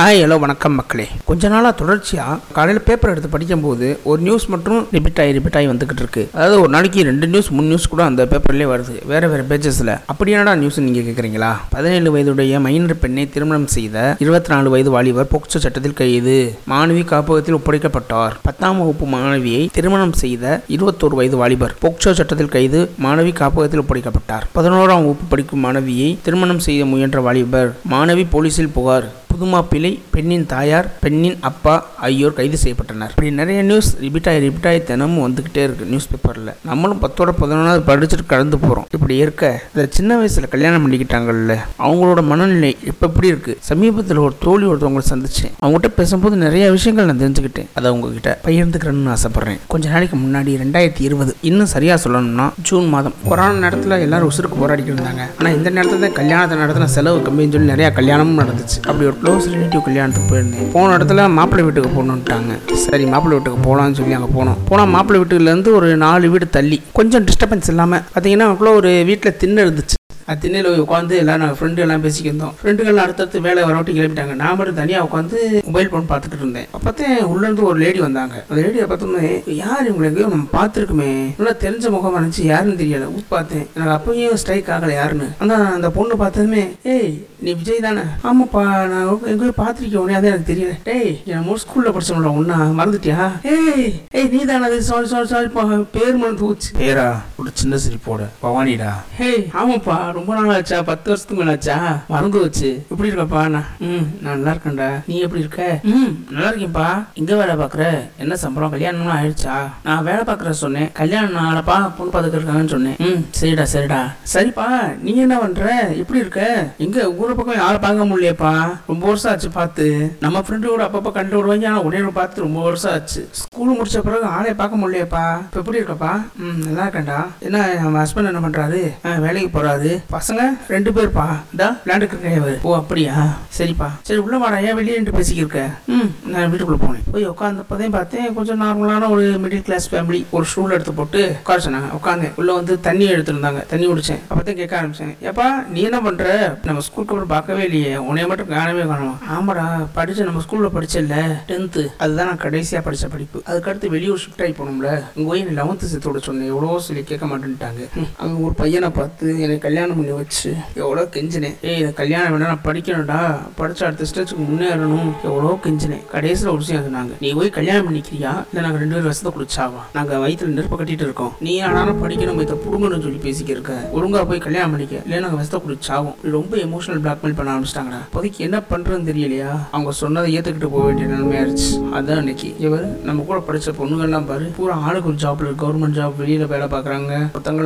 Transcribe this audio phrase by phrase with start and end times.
[0.00, 1.04] Hi hello வணக்கம் மக்களே.
[1.28, 6.02] கொஞ்ச நாளாக தொடர்ச்சியாக காலையில் பேப்பர் எடுத்து படிக்கும்போது ஒரு நியூஸ் மட்டும் ரிப்பீட் ஆகி ரிப்பீட் ஆகி வந்துகிட்டு
[6.04, 6.22] இருக்கு.
[6.36, 8.94] அதாவது ஒரு நாளைக்கு ரெண்டு நியூஸ் மூணு நியூஸ் கூட அந்த பேப்பர்லேயே வருது.
[9.10, 14.52] வேற வேற பேஜஸில் அப்படி என்னடா நியூஸ் நீங்கள் கேட்குறீங்களா பதினேழு வயதுடைய மைனர் பெண்ணை திருமணம் செய்த இருபத்தி
[14.54, 16.38] நாலு வயது வாலிபர் போக்சோ சட்டத்தில் கைது.
[16.74, 18.36] மாணவி காப்பகத்தில் ஒப்படைக்கப்பட்டார்.
[18.48, 22.82] பத்தாம் வகுப்பு மாணவியை திருமணம் செய்த இருபத்தோரு வயது வாலிபர் போக்சோ சட்டத்தில் கைது.
[23.06, 24.46] மாணவி காப்பகத்தில் ஒப்படைக்கப்பட்டார்.
[24.58, 29.08] பதினோராம் வகுப்பு படிக்கும் மாணவியை திருமணம் செய்ய முயன்ற வாலிபர் மாணவி போலீசில் புகார்.
[29.40, 31.74] புதுமாப்பிள்ளை பெண்ணின் தாயார் பெண்ணின் அப்பா
[32.06, 33.12] ஆகியோர் கைது செய்யப்பட்டனர்.
[33.14, 37.82] இப்படி நிறைய நியூஸ் ரிப்பீட் ஆகி ரிப்பீட் ஆகி தினமும் வந்துக்கிட்டே இருக்கு நியூஸ் பேப்பரில் நம்மளும் பத்தோட பதினொன்றாவது
[37.90, 41.54] படிச்சுட்டு கடந்து போகிறோம் இப்படி இருக்க இந்த சின்ன வயசில் கல்யாணம் பண்ணிக்கிட்டாங்கல்ல
[41.84, 43.54] அவங்களோட மனநிலை இப்போ எப்படி இருக்கு?
[43.70, 47.70] சமீபத்தில் ஒரு தோழி ஒருத்தவங்களை சந்திச்சேன் அவங்ககிட்ட பேசும்போது நிறைய விஷயங்கள் நான் தெரிஞ்சுக்கிட்டேன்.
[47.80, 49.60] அதை உங்ககிட்ட பகிர்ந்துக்கிறேன்னு ஆசைப்படுறேன்.
[49.74, 54.98] கொஞ்ச நாளைக்கு முன்னாடி ரெண்டாயிரத்தி இருபது இன்னும் சரியாக சொல்லணும்னா ஜூன் மாதம் கொரோனா நேரத்தில் எல்லாரும் உசுருக்கு போராடிக்கிட்டு
[54.98, 55.24] இருந்தாங்க.
[55.38, 58.78] ஆனால் இந்த நேரத்தில் தான் கல்யாணத்தை நடத்தின செலவு கம்மின்னு சொல்லி நிறையா கல்யாணமும் நடந்துச்சு.
[58.88, 60.70] அப்படி ஒரு க்ளோஸ் ரிலேட்டிவ் கல்யாணத்துக்கு போயிருந்தேன்.
[60.72, 62.54] போன இடத்துல மாப்பிள்ளை வீட்டுக்கு போகணுன்ட்டாங்க.
[62.84, 64.58] சரி மாப்பிள்ளை வீட்டுக்கு போகலான்னு சொல்லி அங்கே போனோம்.
[64.70, 66.80] போனால் மாப்பிள்ளை வீட்டுலேருந்து ஒரு நாலு வீடு தள்ளி.
[66.98, 69.96] கொஞ்சம் டிஸ்டர்பன்ஸ் இல்லாமல் பார்த்தீங்கன்னா அவ்வளோ ஒரு வீட்டில் திண்ணு இருந்துச்சு.
[70.30, 74.78] அது திண்ணையில் உட்காந்து எல்லாம் நாங்கள் ஃப்ரெண்டு எல்லாம் பேசிக்கிருந்தோம் ஃப்ரெண்டுகள்லாம் அடுத்தடுத்து வேலை வரவட்டி கிளம்பிட்டாங்க நான் மட்டும்
[74.80, 76.68] தனியாக உட்காந்து மொபைல் ஃபோன் பார்த்துக்கிட்டு இருந்தேன்.
[76.76, 78.44] அப்போத்தேன் உள்ளேருந்து ஒரு லேடி வந்தாங்க.
[78.48, 81.08] அந்த லேடியை பார்த்தோன்னே யார் இவங்களை எங்கேயோ நம்ம பார்த்துருக்குமே.
[81.38, 82.44] நல்லா தெரிஞ்ச முகம் இருந்துச்சு.
[82.52, 83.08] யாருன்னு தெரியல.
[83.16, 83.66] ஊ பார்த்தேன்.
[83.74, 84.94] எனக்கு அப்பயும் ஸ்ட்ரைக் ஆகலை.
[85.00, 85.28] யாருன்னு.
[85.38, 86.62] ஆனால் அந்த பொண்ணு பார்த்ததுமே
[86.94, 87.10] ஏய்
[87.44, 88.04] நீ விஜய் தானே?
[88.30, 88.62] ஆமாப்பா.
[88.92, 90.02] நான் எங்கேயோ பார்த்துருக்கேன்.
[90.04, 90.72] உடனே அதான் எனக்கு தெரியல.
[90.84, 93.20] டேய் என் மூணு ஸ்கூலில் படிச்சோம்ல ஒன்றா மறந்துட்டியா?
[93.56, 94.64] ஏய் ஏய் நீ தானே.
[94.70, 96.70] அது சாரி சாரி சாரிப்பா பேர் மறந்து போச்சு.
[96.78, 97.08] பேரா?
[97.36, 98.22] ஒரு சின்ன சிரிப்போட.
[98.42, 98.92] பவானிடா?
[99.20, 99.98] ஹேய் ஆமாப்பா.
[100.20, 100.82] ரொம்ப நாள் ஆச்சா?
[100.82, 101.76] பத்து வருஷத்துக்கு மேல ஆச்சா?
[102.08, 103.48] மறந்து வச்சு எப்படி இருக்கப்பா?
[103.48, 104.88] நான் ம் நான் நல்லா இருக்கேன்டா.
[105.06, 105.80] நீ எப்படி இருக்க?
[105.92, 106.10] ம்.
[106.30, 106.88] நல்லா இருக்கேன்ப்பா.
[107.14, 107.84] எங்க வேலை பாக்குற
[108.18, 108.72] என்ன சம்பளம்?
[108.72, 109.54] கல்யாணம்லாம் ஆயிடுச்சா?
[109.82, 110.92] நான் வேலை பாக்குற சொன்னேன்.
[110.92, 112.96] கல்யாணம் நாளப்பா பொண்ணு பார்த்துட்டு இருக்காங்கன்னு சொன்னேன்.
[112.98, 114.00] ம் சரிடா சரிடா.
[114.34, 114.66] சரிப்பா
[114.98, 115.64] நீ என்ன பண்ற?
[115.96, 116.42] எப்படி இருக்க?
[116.78, 118.52] எங்க ஊரை பக்கம் யாரை பார்க்க முடியலையேப்பா?
[118.86, 120.16] ரொம்ப வருஷம் ஆச்சு பார்த்து.
[120.20, 121.68] நம்ம ஃப்ரெண்டு கூட அப்பப்போ கண்டு விடுவாங்க.
[121.68, 123.28] ஆனா உடனே பார்த்து ரொம்ப வருஷம் ஆச்சு.
[123.30, 125.24] ஸ்கூல் முடிச்ச பிறகு ஆளே பார்க்க முடியலையேப்பா.
[125.44, 126.12] இப்போ எப்படி இருக்கப்பா?
[126.36, 127.20] ம் நல்லா இருக்கேன்டா.
[127.38, 127.58] என்ன
[128.02, 128.82] ஹஸ்பண்ட் என்ன பண்றாரு?
[129.20, 129.92] வேலைக்கு போறாரு.
[130.12, 131.24] பசங்க ரெண்டு பேர்ப்பா.
[131.54, 133.14] இதா விளையாண்டுக்கு இருக்கேன் ஓ அப்படியா?
[133.58, 133.88] சரிப்பா.
[134.02, 134.58] சரி உள்ள வாடா.
[134.68, 135.60] ஏன் வெளியே நின்று பேசிக்கிருக்க?
[135.94, 137.04] ம் நான் வீட்டுக்குள்ளே போனேன்.
[137.12, 141.90] போய் உட்காந்தப்பதையும் பார்த்தேன் கொஞ்சம் நார்மலான ஒரு மிடில் கிளாஸ் ஃபேமிலி ஒரு ஸ்டூல் எடுத்து போட்டு உட்கார சொன்னாங்க.
[141.98, 144.20] உட்காந்து உள்ள வந்து தண்ணி எடுத்துருந்தாங்க தண்ணி குடிச்சேன்.
[144.30, 145.12] அப்பதான் கேட்க ஆரம்பிச்சேன்.
[145.30, 146.26] ஏப்பா நீ என்ன பண்ற?
[146.64, 147.94] நம்ம ஸ்கூலுக்கு அப்புறம் பார்க்கவே இல்லையே.
[148.08, 149.16] உன்னைய மட்டும் காணவே காணும்.
[149.36, 151.16] ஆமாடா படிச்சு நம்ம ஸ்கூல்ல படிச்சல
[151.50, 153.38] டென்த்து அதுதான் நான் கடைசியா படிச்ச படிப்பு.
[153.50, 154.90] அதுக்கடுத்து வெளியூர் ஷிஃப்ட் ஆகி போனோம்ல.
[155.14, 156.50] இங்க போய் லெவன்த்து சேர்த்து விட சொன்னேன்.
[156.54, 157.82] எவ்வளோ சொல்லி கேட்க மாட்டேன்ட்டாங்க.
[158.00, 160.50] ம், அங்க ஒரு பையனை பார்த்து எனக்கு கல்யாணம் பண்ணி வச்சு.
[160.82, 163.20] எவ்வளோ கெஞ்சினேன் ஏய் இதை கல்யாணம் வேணா நான் படிக்கணும்டா.
[163.60, 165.10] படிச்சு அடுத்த ஸ்டேஜுக்கு முன்னேறணும்.
[165.28, 168.32] எவ்வளோ கெஞ்சினேன் கடைசியில் ஒரு விஷயம் சொன்னாங்க நீ போய் கல்யாணம் பண்ணிக்கிறியா?
[168.50, 171.32] இல்லை நாங்கள் ரெண்டு பேரும் விஷத்தை குளிச்சாவா நாங்கள் வயிற்றுல நெருப்ப கட்டிட்டு இருக்கோம்.
[171.46, 173.74] நீ ஆனாலும் படிக்கணும் இதை புடுங்கணும்னு சொல்லி பேசிக்கிருக்க.
[173.96, 174.96] ஒழுங்கா போய் கல்யாணம் பண்ணிக்க.
[175.06, 176.16] இல்லை நாங்கள் வசத்தை குடிச்சாவோம்.
[176.36, 178.00] ரொம்ப எமோஷனல் பிளாக்மெயில் பண்ண ஆரம்பிச்சிட்டாங்கடா.
[178.08, 179.52] இப்போதைக்கு என்ன பண்ணுறதுன்னு தெரியலையா?
[179.74, 182.50] அவங்க சொன்னதை ஏற்றுக்கிட்டு போக வேண்டிய நிலைமையாயிருச்சு அதான் இன்னைக்கு.
[182.66, 184.46] இவர் நம்ம கூட படித்த பொண்ணுங்கள்லாம் பாரு.
[184.56, 187.12] பூரா ஆளுக்கு ஒரு ஜாப்ல கவர்மெண்ட் ஜாப் வெளியில் வேலை பார்க்கறாங்க.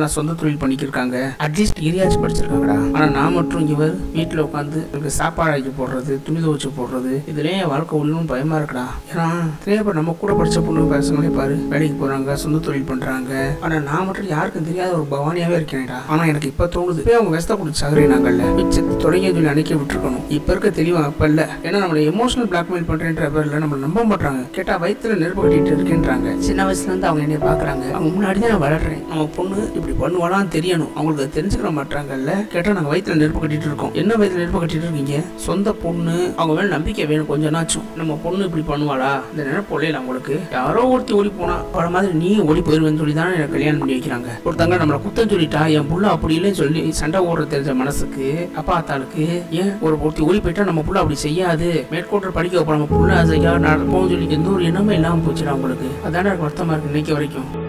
[0.05, 1.17] நான் சொந்த தொழில் பண்ணிக்கிருக்காங்க.
[1.45, 1.79] அட்லீஸ்ட்
[2.15, 2.77] ஏரியாச்சும் படிச்சிருக்காங்கடா.
[2.95, 7.71] ஆனால் நான் மற்றும் இவர் வீட்டில் உட்காந்து எனக்கு சாப்பாடு ஆக்கி போடுறது துணி துவச்சு போடுறது இதுலேயே என்
[7.73, 8.85] வாழ்க்கை ஒன்றும் பயமாக இருக்குடா.
[9.11, 9.25] ஏன்னா
[9.65, 13.33] நிறைய நம்ம கூட படித்த பொண்ணு பசங்களே பாரு வேலைக்கு போகிறாங்க சொந்த தொழில் பண்ணுறாங்க
[13.63, 15.99] ஆனால் நான் மட்டும் யாருக்கும் தெரியாத ஒரு பவானியாகவே இருக்கேன்டா.
[16.11, 20.25] ஆனால் எனக்கு இப்போ தோணுது இப்போ அவங்க வெஸ்த குடிச்சு சகரினாங்கல்ல மிச்சத்து தொடங்கிய சொல்லி அணைக்க விட்டுருக்கணும்.
[20.37, 21.47] இப்போ இருக்க தெளிவாக அப்போ இல்லை.
[21.67, 26.27] ஏன்னா நம்மளை எமோஷனல் பிளாக்மெயில் பண்ணுறேன்ற பேரில் நம்மளை நம்ப மாட்டாங்க கேட்டால் வயிற்றில் நெருப்பு கட்டிட்டு இருக்கேன்றாங்க.
[26.47, 29.03] சின்ன வயசுலேருந்து அவங்க என்னைய பார்க்குறாங்க அவங்க முன்னாடி தான் நான் வளர்றேன்.
[29.11, 30.93] நம்ம பொண்ணு இப்படி பண்ணுவாளான்னு தெரியணும்.
[30.97, 33.93] அவங்களுக்கு தெரிஞ்சுக்கிற மாட்டாங்க காலங்களில் கேட்டால் நாங்கள் வயிற்றுல நெருப்பு கட்டிட்டு இருக்கோம்.
[33.93, 35.15] என்ன வயிற்றுல நெருப்பு கட்டிட்டு இருக்கீங்க?
[35.45, 36.15] சொந்த பொண்ணு.
[36.35, 37.85] அவங்க மேலே நம்பிக்கை வேணும் கொஞ்சம் நாச்சும்.
[37.99, 39.11] நம்ம பொண்ணு இப்படி பண்ணுவாளா?
[39.31, 40.35] இந்த நினைப்பு இல்லையில அவங்களுக்கு.
[40.51, 44.29] யாரோ ஒருத்தி ஓடி போனா அவள மாதிரி நீ ஓடி போயிருவேன்னு சொல்லி தானே எனக்கு கல்யாணம் பண்ணி வைக்கிறாங்க.
[44.47, 49.25] ஒருத்தங்க நம்மளை குத்தம் சொல்லிட்டா என் புள்ள அப்படி இல்லைன்னு சொல்லி சண்டை ஓடுற தெரிஞ்ச மனசுக்கு அப்பா அத்தாளுக்கு
[49.61, 51.85] ஏன் ஒரு ஒருத்தி ஓடி போயிட்டா நம்ம புள்ள அப்படி செய்யாது?
[51.91, 52.79] மேற்கொண்டு படிக்க வைப்போம்.
[52.79, 56.91] நம்ம புள்ள அசையா நடப்போம் சொல்லி எந்த ஒரு எண்ணமே இல்லாமல் போச்சுடா உங்களுக்கு அதான எனக்கு வருத்தமாக இருக்கு
[56.93, 57.64] இன்னைக்கு வரைக்கும்.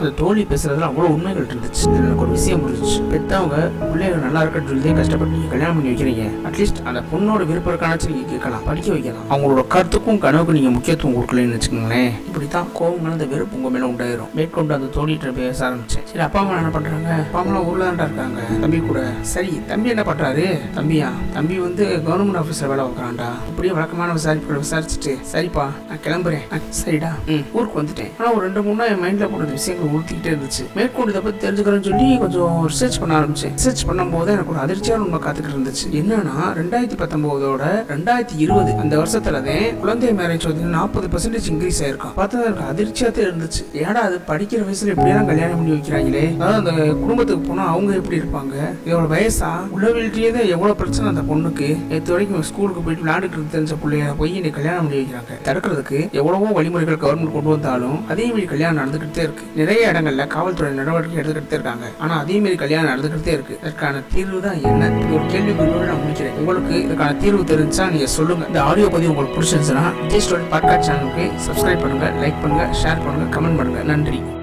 [0.00, 1.84] அந்த தோழி பேசுறதுல அவ்வளோ உண்மைகள் இருந்துச்சு.
[1.98, 2.98] எனக்கு ஒரு விஷயம் புரிஞ்சுச்சு.
[3.12, 3.56] பெத்தவங்க
[3.90, 6.24] பிள்ளைகள் நல்லா இருக்கட்டும் சொல்லி கஷ்டப்பட்டு நீங்கள் கல்யாணம் பண்ணி வைக்கிறீங்க.
[6.48, 9.26] அட்லீஸ்ட் அந்த பொண்ணோட விருப்பம் இருக்கானாச்சு நீங்கள் கேட்கலாம் படிக்க வைக்கலாம்.
[9.32, 12.10] அவங்களோட கருத்துக்கும் கனவுக்கு நீங்கள் முக்கியத்துவம் கொடுக்கலன்னு வச்சுக்கோங்களேன்.
[12.28, 14.30] இப்படி தான் கோவங்கள் அந்த வெறுப்பு உங்கள் மேலே உண்டாயிரும்.
[14.38, 16.06] மேற்கொண்டு அந்த தோழிகிட்ட பேச ஆரம்பிச்சேன்.
[16.10, 18.40] சரி அப்பா அம்மா என்ன பண்ணுறாங்க அப்பா அம்மா ஊர்ல இருக்காங்க.
[18.64, 19.00] தம்பி கூட.
[19.32, 20.46] சரி தம்பி என்ன பண்ணுறாரு
[20.78, 21.08] தம்பியா?
[21.36, 23.30] தம்பி வந்து கவர்மெண்ட் ஆஃபீஸில் வேலை பார்க்குறான்டா.
[23.50, 26.44] இப்படியே வழக்கமான விசாரிப்பு விசாரிச்சுட்டு சரிப்பா நான் கிளம்புறேன்.
[26.80, 27.12] சரிடா.
[27.32, 28.12] ம் ஊருக்கு வந்துட்டேன்.
[28.18, 30.64] ஆனால் ஒரு ரெண்டு மூணு நாள் என் மைண்டில் போன விஷயங்கள் உறுத்திக்கிட்டே இருந்துச்சு.
[30.76, 33.54] மேற்கொண்டு இதை பத்தி தெரிஞ்சுக்கிறேன்னு சொல்லி கொஞ்சம் ரிசர்ச் பண்ண ஆரம்பிச்சேன்.
[33.58, 35.86] ரிசர்ச் பண்ணும்போது எனக்கு ஒரு அதிர்ச்சியான உண்மை காத்துக்கிட்டு இருந்துச்சு.
[36.00, 42.14] என்னன்னா ரெண்டாயிரத்தி பத்தொன்பதோட ரெண்டாயிரத்தி இருபது அந்த வருஷத்துல தான் குழந்தை மேரேஜ் வந்து நாற்பது பர்சன்டேஜ் இன்க்ரீஸ் ஆயிருக்கும்
[42.20, 43.62] பார்த்தா எனக்கு அதிர்ச்சியாகத்தான் இருந்துச்சு.
[43.84, 46.24] ஏடா அது படிக்கிற வயசுல எப்படியெல்லாம் கல்யாணம் பண்ணி வைக்கிறாங்களே?
[46.40, 46.72] அதாவது அந்த
[47.02, 48.54] குடும்பத்துக்கு போனா அவங்க எப்படி இருப்பாங்க?
[48.86, 49.50] இதோட வயசா?
[49.76, 51.68] உளவியல்லையே தான் எவ்வளவு பிரச்சனை அந்த பொண்ணுக்கு?
[51.90, 55.32] நேற்று வரைக்கும் ஸ்கூலுக்கு போயிட்டு விளையாண்டுட்டு தெரிஞ்ச பிள்ளைய போய் இன்னைக்கு கல்யாணம் பண்ணி வைக்கிறாங்க.
[55.48, 59.44] தடுக்கிறதுக்கு எவ்வளவோ வழிமுறைகள் கவர்மெண்ட் கொண்டு வந்தாலும் அதே மாதிரி கல்யாணம் நடந்துகிட்டே இருக்கு.
[59.60, 61.86] நிறைய நிறைய இடங்கள்ல காவல்துறை நடவடிக்கை எடுத்துக்கிட்டே இருக்காங்க.
[61.98, 63.58] ஆனா அதே மாதிரி கல்யாணம் நடந்துகிட்டே இருக்கு.
[63.60, 64.86] இதற்கான தீர்வு தான் என்ன?
[65.00, 66.32] இது ஒரு கேள்வி நான் முடிக்கிறேன்.
[66.32, 68.46] உங்களுக்கு இதுக்கான தீர்வு தெரிஞ்சா நீங்க சொல்லுங்க.
[68.46, 73.36] இந்த ஆடியோ பதிவு உங்களுக்கு பிடிச்சிருந்துச்சுன்னா விஜய் ஸ்டோரி பாட்காஸ்ட் சேனலுக்கு சப்ஸ்கிரைப் பண்ணுங்க லைக் பண்ணுங்க ஷேர் பண்ணுங்க
[73.36, 73.82] கமெண்ட் பண்ணுங்க.
[73.82, 74.22] நன்றி.